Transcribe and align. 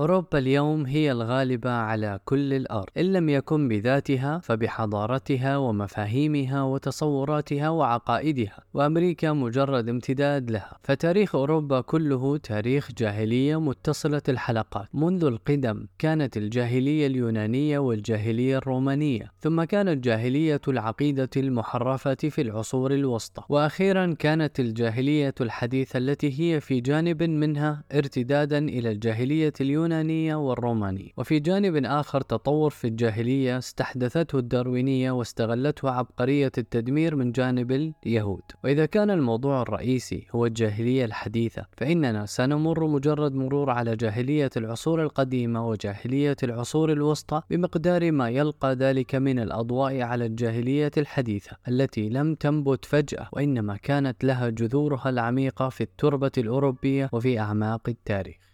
أوروبا 0.00 0.38
اليوم 0.38 0.86
هي 0.86 1.12
الغالبة 1.12 1.70
على 1.70 2.20
كل 2.24 2.52
الأرض. 2.54 2.86
إن 2.98 3.12
لم 3.12 3.28
يكن 3.28 3.68
بذاتها 3.68 4.38
فبحضارتها 4.38 5.56
ومفاهيمها 5.56 6.62
وتصوراتها 6.62 7.68
وعقائدها 7.68 8.58
وأمريكا 8.74 9.32
مجرد 9.32 9.88
امتداد 9.88 10.50
لها. 10.50 10.78
فتاريخ 10.82 11.34
أوروبا 11.34 11.80
كله 11.80 12.36
تاريخ 12.36 12.90
جاهلية 12.98 13.60
متصلة 13.60 14.22
الحلقات. 14.28 14.88
منذ 14.94 15.24
القدم 15.24 15.86
كانت 15.98 16.36
الجاهلية 16.36 17.06
اليونانية 17.06 17.78
والجاهلية 17.78 18.56
الرومانية 18.56 19.32
ثم 19.40 19.64
كانت 19.64 20.04
جاهلية 20.04 20.60
العقيدة 20.68 21.30
المحرفة 21.36 22.14
في 22.14 22.40
العصور 22.40 22.94
الوسطى. 22.94 23.42
وأخيرا 23.48 24.14
كانت 24.18 24.60
الجاهلية 24.60 25.34
الحديثة 25.40 25.98
التي 25.98 26.40
هي 26.40 26.60
في 26.60 26.80
جانب 26.80 27.22
منها 27.22 27.84
ارتدادا 27.94 28.58
إلى 28.58 28.90
الجاهلية 28.90 29.52
اليونانية. 29.60 29.89
اليونانية 29.90 30.34
والرومانية. 30.34 31.10
وفي 31.16 31.38
جانب 31.38 31.84
آخر 31.84 32.20
تطور 32.20 32.70
في 32.70 32.86
الجاهلية 32.86 33.58
استحدثته 33.58 34.38
الداروينية 34.38 35.10
واستغلته 35.10 35.90
عبقرية 35.90 36.52
التدمير 36.58 37.16
من 37.16 37.32
جانب 37.32 37.92
اليهود. 38.06 38.42
وإذا 38.64 38.86
كان 38.86 39.10
الموضوع 39.10 39.62
الرئيسي 39.62 40.26
هو 40.34 40.46
الجاهلية 40.46 41.04
الحديثة 41.04 41.66
فإننا 41.76 42.26
سنمر 42.26 42.86
مجرد 42.86 43.34
مرور 43.34 43.70
على 43.70 43.96
جاهلية 43.96 44.50
العصور 44.56 45.02
القديمة 45.02 45.68
وجاهلية 45.68 46.36
العصور 46.42 46.92
الوسطى 46.92 47.42
بمقدار 47.50 48.12
ما 48.12 48.28
يلقى 48.28 48.74
ذلك 48.74 49.14
من 49.14 49.38
الأضواء 49.38 50.00
على 50.00 50.26
الجاهلية 50.26 50.90
الحديثة 50.96 51.56
التي 51.68 52.08
لم 52.08 52.34
تنبت 52.34 52.84
فجأة 52.84 53.28
وإنما 53.32 53.76
كانت 53.76 54.24
لها 54.24 54.48
جذورها 54.48 55.08
العميقة 55.08 55.68
في 55.68 55.80
التربة 55.80 56.32
الأوروبية 56.38 57.10
وفي 57.12 57.38
أعماق 57.38 57.88
التاريخ. 57.88 58.49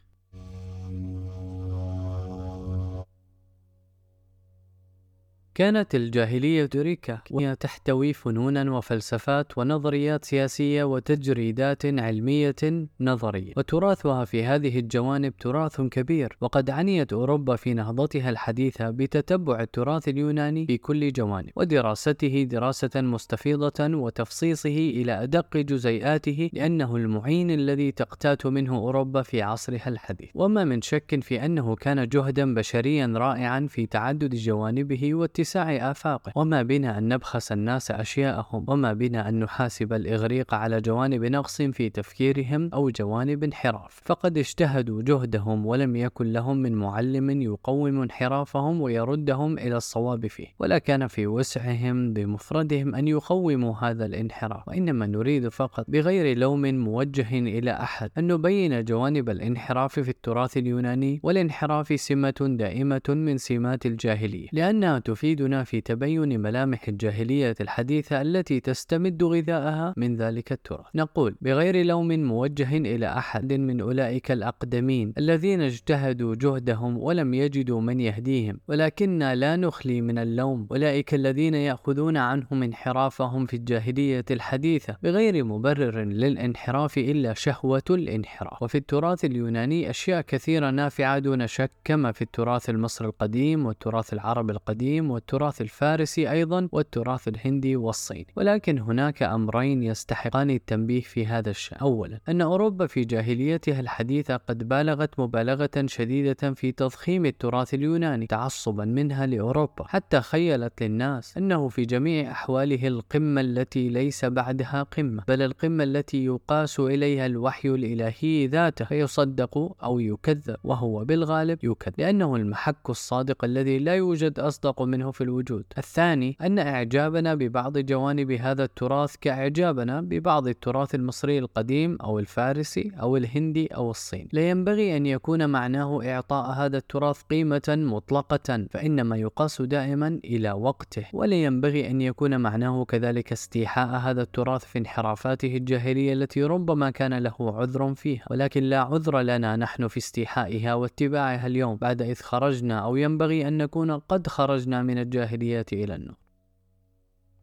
كانت 5.57 5.95
الجاهلية 5.95 6.69
ريكا 6.77 7.19
وهي 7.31 7.57
تحتوي 7.57 8.13
فنونا 8.13 8.73
وفلسفات 8.73 9.59
ونظريات 9.59 10.25
سياسية 10.25 10.85
وتجريدات 10.85 11.87
علمية 11.87 12.57
نظرية. 13.01 13.53
وتراثها 13.57 14.25
في 14.25 14.45
هذه 14.45 14.79
الجوانب 14.79 15.37
تراث 15.37 15.81
كبير 15.81 16.37
وقد 16.41 16.71
عنيت 16.71 17.13
أوروبا 17.13 17.57
في 17.57 17.75
نهضتها 17.75 18.31
الحديثة 18.31 18.91
بتتبع 18.91 19.61
التراث 19.61 20.09
اليوناني 20.09 20.67
في 20.67 20.79
كل 20.79 21.13
جوانب 21.13 21.51
ودراسته 21.57 22.43
دراسة 22.43 23.01
مستفيضة 23.01 23.97
وتفصيصه 23.97 24.91
إلى 24.99 25.23
أدق 25.23 25.57
جزيئاته 25.57 26.51
لأنه 26.53 26.97
المعين 26.97 27.51
الذي 27.51 27.93
تقتات 27.93 28.47
منه 28.47 28.77
أوروبا 28.77 29.23
في 29.23 29.43
عصرها 29.43 29.89
الحديث. 29.89 30.29
وما 30.35 30.65
من 30.65 30.83
شك 30.83 31.19
في 31.23 31.45
أنه 31.45 31.77
كان 31.77 32.09
جهدا 32.09 32.55
بشريا 32.55 33.13
رائعا 33.17 33.67
في 33.71 33.87
تعدد 33.87 34.35
جوانبه 34.35 35.15
واتساعه 35.15 35.46
اتساع 35.47 35.91
آفاقه. 35.91 36.33
وما 36.35 36.63
بنا 36.63 36.99
أن 36.99 37.09
نبخس 37.09 37.53
الناس 37.53 37.91
أشياءهم. 37.91 38.65
وما 38.69 38.93
بنا 38.93 39.29
أن 39.29 39.41
نحاسب 39.41 39.93
الإغريق 39.93 40.55
على 40.55 40.81
جوانب 40.81 41.25
نقص 41.25 41.63
في 41.63 41.91
تفكيرهم 41.91 42.71
أو 42.75 42.91
جوانب 42.91 43.45
انحراف. 43.45 44.01
فقد 44.05 44.39
اجتهدوا 44.39 45.03
جهدهم 45.03 45.67
ولم 45.67 45.97
يكن 45.97 46.33
لهم 46.33 46.57
من 46.57 46.75
معلم 46.75 47.43
يقوم 47.43 48.03
انحرافهم 48.03 48.81
ويردهم 48.81 49.59
إلى 49.59 49.77
الصواب 49.77 50.27
فيه. 50.27 50.47
ولا 50.59 50.79
كان 50.79 51.07
في 51.07 51.27
وسعهم 51.27 52.13
بمفردهم 52.13 52.95
أن 52.95 53.09
يقوموا 53.09 53.75
هذا 53.75 54.07
الانحراف. 54.07 54.69
وإنما 54.69 55.07
نريد 55.07 55.49
فقط 55.49 55.85
بغير 55.89 56.39
لوم 56.39 56.75
موجه 56.75 57.39
إلى 57.39 57.71
أحد 57.71 58.11
أن 58.19 58.27
نبين 58.27 58.85
جوانب 58.85 59.31
الانحراف 59.31 60.01
في 60.01 60.09
التراث 60.09 60.57
اليوناني. 60.57 61.21
والانحراف 61.23 62.01
سمة 62.01 62.35
دائمة 62.41 63.09
من 63.09 63.39
سمات 63.39 63.87
الجاهلية. 63.87 64.49
لأنها 64.53 64.99
تفيد 64.99 65.36
تفيدنا 65.37 65.65
في 65.65 65.81
تبين 65.81 66.41
ملامح 66.41 66.89
الجاهلية 66.89 67.55
الحديثة 67.61 68.23
التي 68.23 68.61
تستمد 68.61 69.25
غذاءها 69.25 69.95
من 69.97 70.17
ذلك 70.17 70.53
التراث. 70.53 70.87
نقول 70.95 71.37
بغير 71.41 71.87
لوم 71.87 72.09
موجه 72.09 72.77
إلى 72.77 73.07
أحد 73.07 73.53
من 73.53 73.81
أولئك 73.81 74.31
الأقدمين 74.33 75.13
الذين 75.19 75.61
اجتهدوا 75.61 76.35
جهدهم 76.35 76.99
ولم 76.99 77.35
يجدوا 77.35 77.81
من 77.81 78.01
يهديهم، 78.01 78.61
ولكننا 78.69 79.35
لا 79.35 79.57
نخلي 79.57 80.01
من 80.01 80.19
اللوم 80.19 80.67
أولئك 80.71 81.15
الذين 81.15 81.55
يأخذون 81.55 82.17
عنهم 82.17 82.63
انحرافهم 82.63 83.47
في 83.47 83.57
الجاهلية 83.57 84.25
الحديثة 84.31 84.97
بغير 85.03 85.45
مبرر 85.45 86.05
للانحراف 86.05 86.99
إلا 86.99 87.35
شهوة 87.35 87.83
الانحراف. 87.91 88.63
وفي 88.63 88.79
التراث 88.79 89.25
اليوناني 89.25 89.91
أشياء 89.91 90.21
كثيرة 90.21 90.71
نافعة 90.71 91.19
دون 91.19 91.47
شك 91.47 91.71
كما 91.85 92.13
في 92.13 92.23
التراث 92.23 92.71
المصري 92.71 93.09
القديم 93.09 93.67
والتراث 93.67 94.13
العربي 94.13 94.53
القديم 94.53 95.11
والتراث 95.27 95.61
الفارسي 95.61 96.31
أيضا 96.31 96.69
والتراث 96.73 97.29
الهندي 97.29 97.77
والصيني. 97.77 98.27
ولكن 98.37 98.79
هناك 98.79 99.23
أمرين 99.23 99.83
يستحقان 99.83 100.51
التنبيه 100.51 101.01
في 101.01 101.27
هذا 101.27 101.51
الشأن. 101.51 101.79
أولا 101.79 102.21
أن 102.29 102.41
أوروبا 102.41 102.87
في 102.87 103.05
جاهليتها 103.05 103.81
الحديثة 103.81 104.37
قد 104.37 104.69
بالغت 104.69 105.21
مبالغة 105.21 105.71
شديدة 105.87 106.55
في 106.55 106.73
تضخيم 106.73 107.27
التراث 107.27 107.75
اليوناني 107.75 108.27
تعصبا 108.27 108.85
منها 108.85 109.27
لأوروبا. 109.27 109.85
حتى 109.87 110.21
خيلت 110.21 110.83
للناس 110.83 111.37
أنه 111.37 111.69
في 111.69 111.85
جميع 111.85 112.31
أحواله 112.31 112.89
القمة 112.89 113.41
التي 113.41 113.89
ليس 113.89 114.25
بعدها 114.25 114.83
قمة 114.83 115.23
بل 115.29 115.43
القمة 115.43 115.85
التي 115.85 116.25
يقاس 116.25 116.81
إليها 116.81 117.27
الوحي 117.27 117.69
الإلهي 117.69 118.47
ذاته 118.47 118.85
فيصدق 118.85 119.77
أو 119.83 120.01
يكذب 120.01 120.57
وهو 120.65 121.05
بالغالب 121.05 121.59
يكذب 121.65 121.95
لأنه 121.99 122.37
المحك 122.37 122.91
الصادق 122.91 123.45
الذي 123.45 123.79
لا 123.79 123.95
يوجد 123.95 124.41
أصدق 124.41 124.83
منه 124.83 125.16
في 125.17 125.25
الوجود. 125.25 125.65
الثاني 125.79 126.37
أن 126.41 126.59
إعجابنا 126.59 127.35
ببعض 127.35 127.79
جوانب 127.79 128.31
هذا 128.31 128.65
التراث 128.65 129.17
كإعجابنا 129.21 130.01
ببعض 130.01 130.49
التراث 130.49 130.95
المصري 130.95 131.39
القديم 131.39 131.99
أو 132.03 132.19
الفارسي 132.19 132.93
أو 133.01 133.17
الهندي 133.17 133.67
أو 133.67 133.91
الصيني 133.91 134.29
لا 134.33 134.51
ينبغي 134.51 134.97
أن 134.97 135.07
يكون 135.07 135.51
معناه 135.51 136.01
إعطاء 136.05 136.51
هذا 136.51 136.77
التراث 136.77 137.23
قيمة 137.23 137.69
مطلقة 137.69 138.67
فإنما 138.71 139.17
يقاس 139.17 139.63
دائما 139.63 140.21
إلى 140.25 140.53
وقته. 140.53 141.05
ولا 141.13 141.37
ينبغي 141.37 141.91
أن 141.91 142.01
يكون 142.01 142.41
معناه 142.41 142.85
كذلك 142.85 143.33
استيحاء 143.33 143.89
هذا 143.89 144.23
التراث 144.23 144.65
في 144.65 144.79
انحرافاته 144.79 145.57
الجاهلية 145.57 146.13
التي 146.13 146.45
ربما 146.45 146.91
كان 146.91 147.15
له 147.15 147.37
عذر 147.41 147.95
فيها. 147.95 148.25
ولكن 148.31 148.63
لا 148.63 148.81
عذر 148.81 149.21
لنا 149.21 149.57
نحن 149.57 149.89
في 149.89 149.97
استيحائها 149.97 150.75
واتباعها 150.75 151.47
اليوم. 151.47 151.77
بعد 151.77 152.03
إذ 152.03 152.15
خرجنا 152.15 152.79
أو 152.79 152.97
ينبغي 152.97 153.49
أن 153.49 153.59
نكون 153.59 153.91
قد 153.91 154.27
خرجنا 154.27 154.83
من 154.83 154.96
الجاهلية 154.99 155.67
إلى 155.73 155.95
النور. 155.95 156.17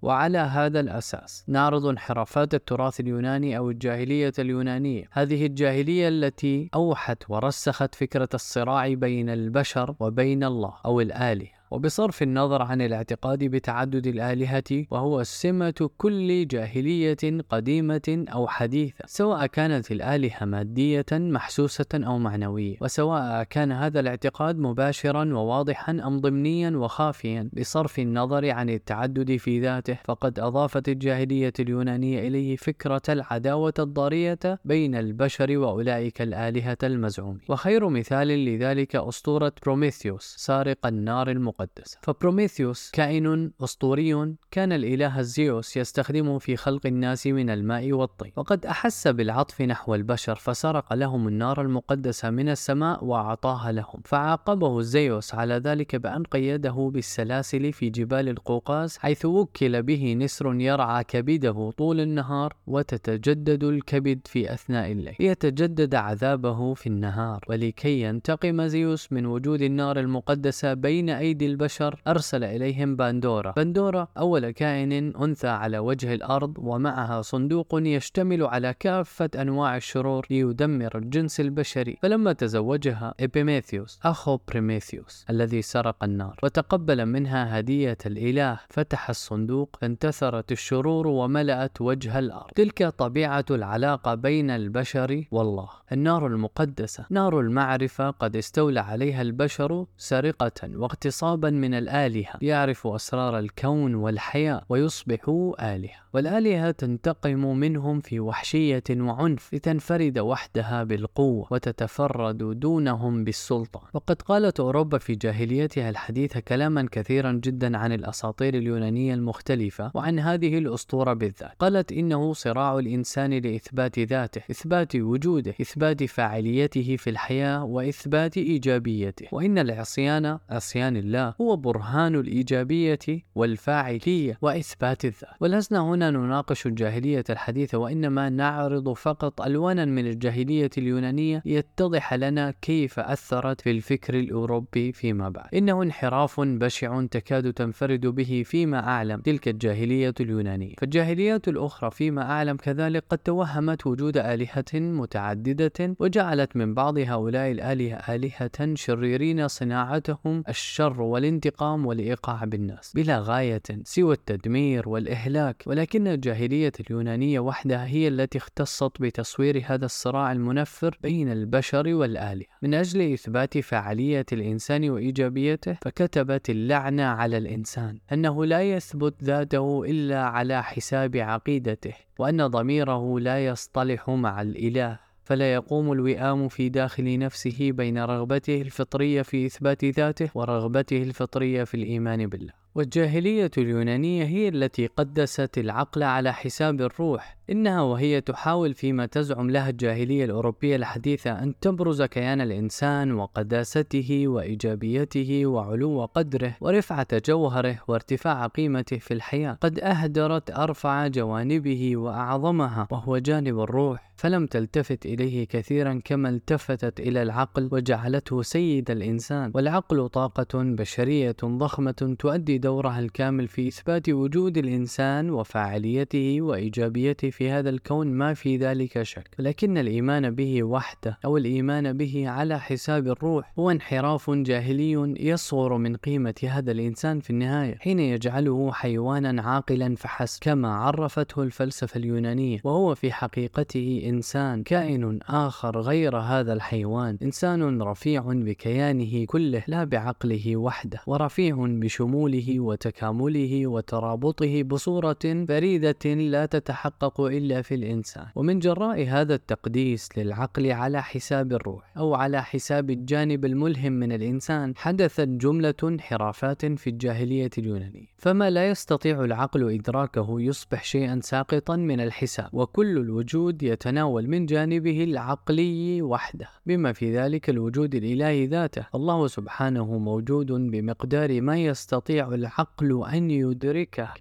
وعلى 0.01 0.37
هذا 0.37 0.79
الأساس 0.79 1.45
نعرض 1.47 1.85
انحرافات 1.85 2.53
التراث 2.53 2.99
اليوناني 2.99 3.57
أو 3.57 3.69
الجاهلية 3.69 4.33
اليونانية. 4.39 5.09
هذه 5.11 5.45
الجاهلية 5.45 6.07
التي 6.07 6.69
أوحت 6.75 7.23
ورسخت 7.29 7.95
فكرة 7.95 8.29
الصراع 8.33 8.93
بين 8.93 9.29
البشر 9.29 9.95
وبين 9.99 10.43
الله 10.43 10.73
أو 10.85 11.01
الآلهة. 11.01 11.62
وبصرف 11.73 12.23
النظر 12.23 12.61
عن 12.61 12.81
الاعتقاد 12.81 13.43
بتعدد 13.43 14.07
الآلهة 14.07 14.85
وهو 14.91 15.23
سمة 15.23 15.89
كل 15.97 16.47
جاهلية 16.47 17.41
قديمة 17.49 18.25
أو 18.33 18.47
حديثة 18.47 19.03
سواء 19.05 19.45
كانت 19.45 19.91
الآلهة 19.91 20.45
مادية 20.45 21.05
محسوسة 21.11 21.85
أو 21.93 22.17
معنوية 22.17 22.77
وسواء 22.81 23.43
كان 23.43 23.71
هذا 23.71 23.99
الاعتقاد 23.99 24.57
مباشرا 24.57 25.33
وواضحا 25.33 25.91
أم 25.91 26.19
ضمنيا 26.19 26.69
وخافيا. 26.69 27.49
بصرف 27.53 27.99
النظر 27.99 28.49
عن 28.49 28.69
التعدد 28.69 29.35
في 29.37 29.59
ذاته 29.59 29.97
فقد 30.05 30.39
أضافت 30.39 30.89
الجاهلية 30.89 31.53
اليونانية 31.59 32.27
إليه 32.27 32.55
فكرة 32.55 33.01
العداوة 33.09 33.73
الضارية 33.79 34.39
بين 34.65 34.95
البشر 34.95 35.57
وأولئك 35.57 36.21
الآلهة 36.21 36.77
المزعومين. 36.83 37.41
وخير 37.49 37.89
مثال 37.89 38.27
لذلك 38.27 38.95
أسطورة 38.95 39.53
بروميثيوس 39.63 40.35
سارق 40.37 40.87
النار 40.87 41.29
المقدسة. 41.29 41.62
المقدسة. 41.63 41.97
فبروميثيوس 42.01 42.91
كائن 42.91 43.51
أسطوري 43.63 44.35
كان 44.51 44.71
الإله 44.71 45.21
زيوس 45.21 45.77
يستخدمه 45.77 46.37
في 46.39 46.55
خلق 46.55 46.85
الناس 46.85 47.27
من 47.27 47.49
الماء 47.49 47.91
والطين. 47.91 48.31
وقد 48.35 48.65
أحس 48.65 49.07
بالعطف 49.07 49.61
نحو 49.61 49.95
البشر 49.95 50.35
فسرق 50.35 50.93
لهم 50.93 51.27
النار 51.27 51.61
المقدسة 51.61 52.29
من 52.29 52.49
السماء 52.49 53.05
وأعطاها 53.05 53.71
لهم. 53.71 54.01
فعاقبه 54.05 54.81
زيوس 54.81 55.35
على 55.35 55.53
ذلك 55.53 55.95
بأن 55.95 56.23
قيده 56.23 56.89
بالسلاسل 56.93 57.73
في 57.73 57.89
جبال 57.89 58.29
القوقاز 58.29 58.97
حيث 58.97 59.25
وكل 59.25 59.83
به 59.83 60.13
نسر 60.13 60.53
يرعى 60.53 61.03
كبده 61.03 61.71
طول 61.77 61.99
النهار 61.99 62.55
وتتجدد 62.67 63.63
الكبد 63.63 64.19
في 64.25 64.53
أثناء 64.53 64.91
الليل. 64.91 65.15
ليتجدد 65.19 65.95
عذابه 65.95 66.73
في 66.73 66.87
النهار 66.87 67.45
ولكي 67.49 68.01
ينتقم 68.01 68.67
زيوس 68.67 69.11
من 69.11 69.25
وجود 69.25 69.61
النار 69.61 69.99
المقدسة 69.99 70.73
بين 70.73 71.09
أيدي 71.09 71.45
البشر 71.53 72.01
أرسل 72.07 72.43
إليهم 72.43 72.95
باندورا. 72.95 73.51
باندورا 73.51 74.07
أول 74.17 74.51
كائن 74.51 75.15
أنثى 75.15 75.47
على 75.47 75.79
وجه 75.79 76.13
الأرض 76.13 76.53
ومعها 76.57 77.21
صندوق 77.21 77.67
يشتمل 77.73 78.43
على 78.43 78.73
كافة 78.79 79.29
أنواع 79.35 79.77
الشرور 79.77 80.25
ليدمر 80.29 80.97
الجنس 80.97 81.39
البشري. 81.39 81.97
فلما 82.01 82.33
تزوجها 82.33 83.13
إبيميثيوس 83.19 83.99
أخو 84.03 84.39
بريميثيوس 84.47 85.25
الذي 85.29 85.61
سرق 85.61 86.03
النار 86.03 86.39
وتقبل 86.43 87.05
منها 87.05 87.59
هدية 87.59 87.97
الإله 88.05 88.59
فتح 88.69 89.09
الصندوق 89.09 89.77
فانتثرت 89.81 90.51
الشرور 90.51 91.07
وملأت 91.07 91.81
وجه 91.81 92.19
الأرض. 92.19 92.51
تلك 92.55 92.83
طبيعة 92.83 93.45
العلاقة 93.51 94.15
بين 94.15 94.49
البشر 94.49 95.23
والله 95.31 95.69
النار 95.91 96.27
المقدسة. 96.27 97.05
نار 97.09 97.39
المعرفة 97.39 98.09
قد 98.09 98.35
استولى 98.35 98.79
عليها 98.79 99.21
البشر 99.21 99.85
سرقة 99.97 100.61
واغتصابا. 100.63 101.42
من 101.45 101.73
الآلهة 101.73 102.33
يعرف 102.41 102.87
أسرار 102.87 103.39
الكون 103.39 103.95
والحياة 103.95 104.61
ويصبح 104.69 105.53
آلهة. 105.59 106.03
والآلهة 106.13 106.71
تنتقم 106.71 107.57
منهم 107.57 107.99
في 107.99 108.19
وحشية 108.19 108.83
وعنف 108.91 109.53
لتنفرد 109.53 110.19
وحدها 110.19 110.83
بالقوة 110.83 111.47
وتتفرد 111.51 112.59
دونهم 112.59 113.23
بالسلطة 113.23 113.81
وقد 113.93 114.21
قالت 114.21 114.59
أوروبا 114.59 114.97
في 114.97 115.15
جاهليتها 115.15 115.89
الحديثة 115.89 116.39
كلاما 116.39 116.87
كثيرا 116.91 117.31
جدا 117.31 117.77
عن 117.77 117.91
الأساطير 117.91 118.53
اليونانية 118.53 119.13
المختلفة 119.13 119.91
وعن 119.93 120.19
هذه 120.19 120.57
الأسطورة 120.57 121.13
بالذات. 121.13 121.51
قالت 121.59 121.91
إنه 121.91 122.33
صراع 122.33 122.79
الإنسان 122.79 123.33
لإثبات 123.33 123.99
ذاته 123.99 124.41
إثبات 124.51 124.95
وجوده 124.95 125.53
إثبات 125.61 126.03
فاعليته 126.03 126.95
في 126.95 127.09
الحياة 127.09 127.63
وإثبات 127.63 128.37
إيجابيته. 128.37 129.27
وإن 129.31 129.57
العصيان 129.57 130.37
عصيان 130.49 130.97
الله 130.97 131.22
هو 131.41 131.55
برهان 131.55 132.15
الإيجابية 132.15 132.99
والفاعلية 133.35 134.37
وإثبات 134.41 135.05
الذات. 135.05 135.29
ولسنا 135.39 135.79
هنا 135.79 136.11
نناقش 136.11 136.65
الجاهلية 136.65 137.23
الحديثة 137.29 137.77
وإنما 137.77 138.29
نعرض 138.29 138.93
فقط 138.93 139.41
ألوانا 139.41 139.85
من 139.85 140.07
الجاهلية 140.07 140.69
اليونانية 140.77 141.41
ليتضح 141.45 142.13
لنا 142.13 142.53
كيف 142.61 142.99
أثرت 142.99 143.61
في 143.61 143.71
الفكر 143.71 144.19
الأوروبي 144.19 144.91
فيما 144.91 145.29
بعد. 145.29 145.55
إنه 145.55 145.83
انحراف 145.83 146.39
بشع 146.39 147.05
تكاد 147.11 147.53
تنفرد 147.53 148.05
به 148.05 148.43
فيما 148.45 148.87
أعلم 148.87 149.21
تلك 149.21 149.47
الجاهلية 149.47 150.13
اليونانية. 150.19 150.75
فالجاهليات 150.77 151.47
الأخرى 151.47 151.91
فيما 151.91 152.21
أعلم 152.21 152.57
كذلك 152.57 153.03
قد 153.09 153.17
توهمت 153.17 153.87
وجود 153.87 154.17
آلهة 154.17 154.73
متعددة 154.73 155.95
وجعلت 155.99 156.55
من 156.55 156.73
بعض 156.73 156.97
هؤلاء 156.97 157.51
الآلهة 157.51 158.15
آلهة 158.15 158.75
شريرين 158.75 159.47
صناعتهم 159.47 160.43
الشر 160.49 161.01
والانتقام 161.13 161.85
والإيقاع 161.85 162.45
بالناس 162.45 162.93
بلا 162.95 163.19
غاية 163.19 163.61
سوى 163.83 164.13
التدمير 164.13 164.89
والإهلاك. 164.89 165.63
ولكن 165.65 166.07
الجاهلية 166.07 166.71
اليونانية 166.79 167.39
وحدها 167.39 167.85
هي 167.85 168.07
التي 168.07 168.37
اختصت 168.37 169.01
بتصوير 169.01 169.63
هذا 169.65 169.85
الصراع 169.85 170.31
المنفر 170.31 170.97
بين 171.03 171.31
البشر 171.31 171.93
والآلهة. 171.93 172.45
من 172.61 172.73
أجل 172.73 173.13
إثبات 173.13 173.57
فعالية 173.57 174.25
الإنسان 174.33 174.89
وإيجابيته 174.89 175.77
فكتبت 175.81 176.49
اللعنة 176.49 177.03
على 177.03 177.37
الإنسان 177.37 177.97
أنه 178.11 178.45
لا 178.45 178.61
يثبت 178.63 179.23
ذاته 179.23 179.83
إلا 179.83 180.23
على 180.23 180.63
حساب 180.63 181.17
عقيدته 181.17 181.93
وأن 182.19 182.47
ضميره 182.47 183.19
لا 183.19 183.45
يصطلح 183.45 184.09
مع 184.09 184.41
الإله. 184.41 185.02
فلا 185.23 185.53
يقوم 185.53 185.91
الوئام 185.91 186.47
في 186.47 186.69
داخل 186.69 187.19
نفسه 187.19 187.71
بين 187.71 187.97
رغبته 187.97 188.61
الفطرية 188.61 189.21
في 189.21 189.45
إثبات 189.45 189.85
ذاته 189.85 190.29
ورغبته 190.35 191.03
الفطرية 191.03 191.63
في 191.63 191.73
الإيمان 191.73 192.27
بالله. 192.27 192.53
والجاهلية 192.75 193.51
اليونانية 193.57 194.25
هي 194.25 194.47
التي 194.47 194.87
قدست 194.87 195.57
العقل 195.57 196.03
على 196.03 196.33
حساب 196.33 196.81
الروح 196.81 197.37
إنها 197.49 197.81
وهي 197.81 198.21
تحاول 198.21 198.73
فيما 198.73 199.05
تزعم 199.05 199.49
لها 199.49 199.69
الجاهلية 199.69 200.25
الأوروبية 200.25 200.75
الحديثة 200.75 201.43
أن 201.43 201.53
تبرز 201.59 202.01
كيان 202.01 202.41
الإنسان 202.41 203.11
وقداسته 203.11 204.27
وإيجابيته 204.27 205.45
وعلو 205.45 206.05
قدره 206.05 206.55
ورفعة 206.61 207.07
جوهره 207.25 207.79
وارتفاع 207.87 208.47
قيمته 208.47 208.97
في 208.97 209.13
الحياة. 209.13 209.57
قد 209.61 209.79
أهدرت 209.79 210.51
أرفع 210.51 211.07
جوانبه 211.07 211.97
وأعظمها 211.97 212.87
وهو 212.91 213.17
جانب 213.17 213.59
الروح 213.59 214.13
فلم 214.15 214.45
تلتفت 214.45 215.05
إليه 215.05 215.47
كثيرا 215.47 216.01
كما 216.05 216.29
التفتت 216.29 216.99
إلى 216.99 217.21
العقل 217.21 217.69
وجعلته 217.71 218.41
سيد 218.41 218.91
الإنسان. 218.91 219.51
والعقل 219.55 220.09
طاقة 220.09 220.47
بشرية 220.53 221.35
ضخمة 221.43 222.15
تؤدي 222.19 222.57
دورها 222.57 222.99
الكامل 222.99 223.47
في 223.47 223.67
إثبات 223.67 224.09
وجود 224.09 224.57
الإنسان 224.57 225.29
وفاعليته 225.29 226.41
وإيجابيته 226.41 227.32
في 227.33 227.51
هذا 227.51 227.69
الكون 227.69 228.07
ما 228.07 228.33
في 228.33 228.57
ذلك 228.57 229.03
شك 229.03 229.29
لكن 229.39 229.77
الإيمان 229.77 230.35
به 230.35 230.63
وحده 230.63 231.17
أو 231.25 231.37
الإيمان 231.37 231.93
به 231.93 232.29
على 232.29 232.59
حساب 232.59 233.07
الروح 233.07 233.53
هو 233.59 233.71
انحراف 233.71 234.29
جاهلي 234.29 235.15
يصغر 235.19 235.77
من 235.77 235.95
قيمة 235.95 236.33
هذا 236.43 236.71
الإنسان 236.71 237.19
في 237.19 237.29
النهاية 237.29 237.75
حين 237.75 237.99
يجعله 237.99 238.71
حيوانا 238.71 239.41
عاقلا 239.41 239.95
فحسب 239.95 240.43
كما 240.43 240.75
عرفته 240.75 241.43
الفلسفة 241.43 241.97
اليونانية 241.97 242.59
وهو 242.63 242.95
في 242.95 243.11
حقيقته 243.11 244.03
إنسان 244.05 244.63
كائن 244.63 245.19
آخر 245.21 245.79
غير 245.79 246.17
هذا 246.17 246.53
الحيوان 246.53 247.17
إنسان 247.23 247.81
رفيع 247.81 248.21
بكيانه 248.25 249.25
كله 249.25 249.63
لا 249.67 249.83
بعقله 249.83 250.57
وحده 250.57 250.99
ورفيع 251.07 251.55
بشموله 251.59 252.59
وتكامله 252.59 253.67
وترابطه 253.67 254.63
بصورة 254.63 255.45
فريدة 255.47 256.13
لا 256.13 256.45
تتحقق 256.45 257.21
إلا 257.27 257.61
في 257.61 257.75
الإنسان. 257.75 258.25
ومن 258.35 258.59
جراء 258.59 259.07
هذا 259.07 259.35
التقديس 259.35 260.09
للعقل 260.17 260.71
على 260.71 261.03
حساب 261.03 261.53
الروح 261.53 261.97
أو 261.97 262.15
على 262.15 262.43
حساب 262.43 262.89
الجانب 262.89 263.45
الملهم 263.45 263.93
من 263.93 264.11
الإنسان 264.11 264.73
حدثت 264.77 265.27
جملة 265.27 265.73
انحرافات 265.83 266.65
في 266.65 266.89
الجاهلية 266.89 267.49
اليونانية. 267.57 268.05
فما 268.17 268.49
لا 268.49 268.69
يستطيع 268.69 269.23
العقل 269.23 269.73
إدراكه 269.73 270.41
يصبح 270.41 270.83
شيئا 270.83 271.19
ساقطا 271.23 271.75
من 271.75 271.99
الحساب 271.99 272.49
وكل 272.53 272.97
الوجود 272.97 273.63
يتناول 273.63 274.27
من 274.27 274.45
جانبه 274.45 275.03
العقلي 275.03 276.01
وحده. 276.01 276.47
بما 276.65 276.93
في 276.93 277.17
ذلك 277.17 277.49
الوجود 277.49 277.95
الإلهي 277.95 278.45
ذاته 278.45 278.85
الله 278.95 279.27
سبحانه 279.27 279.97
موجود 279.97 280.51
بمقدار 280.51 281.41
ما 281.41 281.57
يستطيع 281.57 282.33
العقل 282.33 283.03
أن 283.13 283.31
يدركه. 283.31 284.13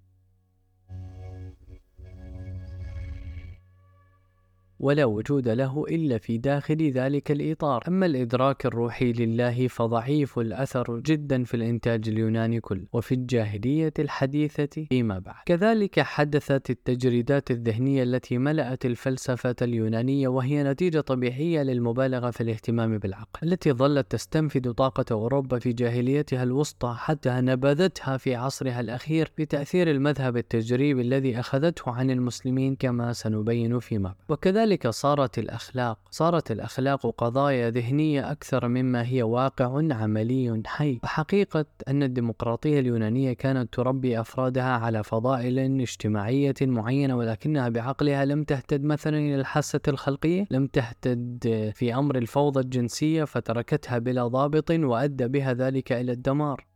ولا 4.83 5.05
وجود 5.05 5.49
له 5.49 5.85
إلا 5.91 6.19
في 6.19 6.39
داخل 6.39 6.91
ذلك 6.91 7.31
الإطار. 7.31 7.85
أما 7.89 8.07
الإدراك 8.07 8.67
الروحي 8.67 9.13
لله 9.13 9.69
فضعيف 9.69 10.39
الأثر 10.39 10.99
جدا 10.99 11.45
في 11.45 11.55
الإنتاج 11.55 12.09
اليوناني 12.09 12.61
كله 12.61 12.85
وفي 12.93 13.15
الجاهلية 13.15 13.93
الحديثة 13.99 14.87
فيما 14.89 15.19
بعد. 15.19 15.43
كذلك 15.47 16.01
حدثت 16.01 16.71
التجريدات 16.71 17.51
الذهنية 17.51 18.03
التي 18.03 18.39
ملأت 18.39 18.87
الفلسفة 18.87 19.57
اليونانية 19.63 20.29
وهي 20.29 20.63
نتيجة 20.63 21.01
طبيعية 21.01 21.63
للمبالغة 21.63 22.31
في 22.31 22.41
الاهتمام 22.41 22.99
بالعقل 22.99 23.49
التي 23.49 23.73
ظلت 23.73 24.11
تستنفذ 24.11 24.73
طاقة 24.73 25.05
أوروبا 25.11 25.59
في 25.59 25.73
جاهليتها 25.73 26.43
الوسطى 26.43 26.95
حتى 26.99 27.31
نبذتها 27.31 28.17
في 28.17 28.35
عصرها 28.35 28.81
الأخير 28.81 29.33
بتأثير 29.39 29.91
المذهب 29.91 30.37
التجريبي 30.37 31.03
الذي 31.03 31.41
أخذته 31.41 31.93
عن 31.93 32.11
المسلمين 32.11 32.77
كما 32.77 33.13
سنبين 33.13 33.79
فيما 33.79 34.09
بعد. 34.09 34.15
وكذلك 34.29 34.72
لذلك 34.73 34.89
صارت 34.89 35.39
الأخلاق 35.39 35.99
صارت 36.11 36.51
الأخلاق 36.51 37.07
قضايا 37.19 37.71
ذهنية 37.71 38.31
أكثر 38.31 38.69
مما 38.69 39.07
هي 39.07 39.23
واقع 39.23 39.81
عملي 39.93 40.63
حي. 40.67 41.01
وحقيقة 41.05 41.65
أن 41.89 42.03
الديمقراطية 42.03 42.81
اليونانية 42.81 43.33
كانت 43.33 43.75
تربي 43.75 44.21
أفرادها 44.21 44.73
على 44.73 45.05
فضائل 45.05 45.81
اجتماعية 45.81 46.55
معينة 46.63 47.17
ولكنها 47.17 47.69
بعقلها 47.69 48.25
لم 48.25 48.45
تهتد 48.45 48.85
مثلا 48.85 49.19
إلى 49.19 49.35
الحاسة 49.35 49.81
الخلقية 49.89 50.47
لم 50.51 50.67
تهتد 50.67 51.71
في 51.75 51.95
أمر 51.95 52.17
الفوضى 52.17 52.61
الجنسية 52.61 53.25
فتركتها 53.25 53.99
بلا 53.99 54.27
ضابط 54.27 54.71
وأدى 54.71 55.29
بها 55.29 55.53
ذلك 55.55 55.93
إلى 55.93 56.13
الدمار. 56.13 56.72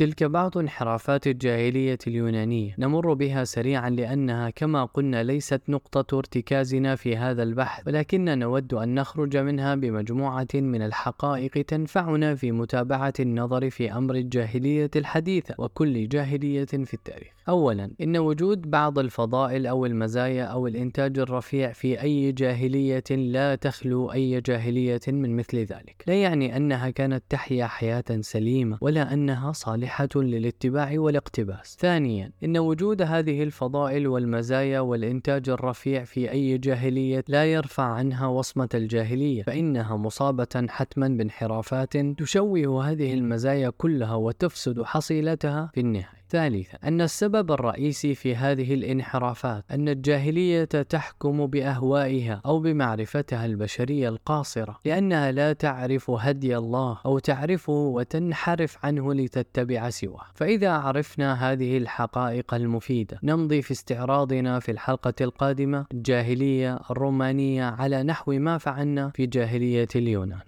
تلك 0.00 0.24
بعض 0.24 0.58
انحرافات 0.58 1.26
الجاهلية 1.26 1.98
اليونانية 2.06 2.74
نمر 2.78 3.14
بها 3.14 3.44
سريعا 3.44 3.90
لأنها 3.90 4.50
كما 4.50 4.84
قلنا 4.84 5.22
ليست 5.22 5.62
نقطة 5.68 6.18
ارتكازنا 6.18 6.96
في 6.96 7.16
هذا 7.16 7.42
البحث 7.42 7.86
ولكننا 7.86 8.34
نود 8.34 8.74
أن 8.74 8.94
نخرج 8.94 9.36
منها 9.36 9.74
بمجموعة 9.74 10.48
من 10.54 10.82
الحقائق 10.82 11.50
تنفعنا 11.50 12.34
في 12.34 12.52
متابعة 12.52 13.12
النظر 13.20 13.70
في 13.70 13.92
أمر 13.92 14.14
الجاهلية 14.14 14.90
الحديثة 14.96 15.54
وكل 15.58 16.08
جاهلية 16.08 16.64
في 16.64 16.94
التاريخ. 16.94 17.32
أولا 17.48 17.90
إن 18.00 18.16
وجود 18.16 18.70
بعض 18.70 18.98
الفضائل 18.98 19.66
أو 19.66 19.86
المزايا 19.86 20.44
أو 20.44 20.66
الإنتاج 20.66 21.18
الرفيع 21.18 21.72
في 21.72 22.02
أي 22.02 22.32
جاهلية 22.32 23.04
لا 23.10 23.54
تخلو 23.54 24.12
أي 24.12 24.40
جاهلية 24.40 25.00
من 25.08 25.36
مثل 25.36 25.58
ذلك. 25.58 26.04
لا 26.06 26.22
يعني 26.22 26.56
أنها 26.56 26.90
كانت 26.90 27.22
تحيا 27.28 27.66
حياة 27.66 28.04
سليمة 28.20 28.78
ولا 28.80 29.12
أنها 29.14 29.52
صالحة 29.90 30.08
للاتباع 30.16 30.92
والاقتباس. 30.96 31.76
ثانيا 31.80 32.32
إن 32.44 32.58
وجود 32.58 33.02
هذه 33.02 33.42
الفضائل 33.42 34.08
والمزايا 34.08 34.80
والإنتاج 34.80 35.48
الرفيع 35.48 36.04
في 36.04 36.30
أي 36.30 36.58
جاهلية 36.58 37.24
لا 37.28 37.52
يرفع 37.52 37.82
عنها 37.82 38.26
وصمة 38.26 38.68
الجاهلية 38.74 39.42
فإنها 39.42 39.96
مصابة 39.96 40.66
حتما 40.68 41.08
بانحرافات 41.08 41.96
تشوه 41.96 42.90
هذه 42.90 43.14
المزايا 43.14 43.70
كلها 43.70 44.14
وتفسد 44.14 44.82
حصيلتها 44.82 45.70
في 45.74 45.80
النهاية. 45.80 46.19
ثالثا 46.30 46.78
أن 46.84 47.00
السبب 47.00 47.52
الرئيسي 47.52 48.14
في 48.14 48.36
هذه 48.36 48.74
الانحرافات 48.74 49.64
أن 49.70 49.88
الجاهلية 49.88 50.64
تحكم 50.64 51.46
بأهوائها 51.46 52.42
أو 52.46 52.60
بمعرفتها 52.60 53.46
البشرية 53.46 54.08
القاصرة 54.08 54.80
لأنها 54.84 55.32
لا 55.32 55.52
تعرف 55.52 56.10
هدي 56.10 56.56
الله 56.56 56.98
أو 57.06 57.18
تعرفه 57.18 57.72
وتنحرف 57.72 58.86
عنه 58.86 59.14
لتتبع 59.14 59.90
سواه. 59.90 60.24
فإذا 60.34 60.70
عرفنا 60.70 61.52
هذه 61.52 61.78
الحقائق 61.78 62.54
المفيدة 62.54 63.18
نمضي 63.22 63.62
في 63.62 63.70
استعراضنا 63.70 64.60
في 64.60 64.70
الحلقة 64.70 65.14
القادمة 65.20 65.86
الجاهلية 65.92 66.80
الرومانية 66.90 67.64
على 67.64 68.02
نحو 68.02 68.32
ما 68.32 68.58
فعلنا 68.58 69.10
في 69.14 69.26
جاهلية 69.26 69.88
اليونان. 69.96 70.40